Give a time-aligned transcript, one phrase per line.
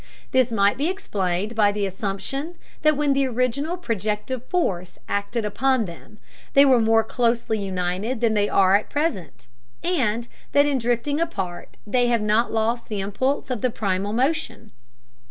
[0.31, 5.85] This might be explained by the assumption that when the original projective force acted upon
[5.85, 6.17] them
[6.55, 9.45] they were more closely united than they are at present,
[9.83, 14.71] and that in drifting apart they have not lost the impulse of the primal motion.